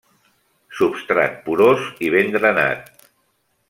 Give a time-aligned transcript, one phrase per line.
[0.77, 2.93] Substrat porós i ben drenat.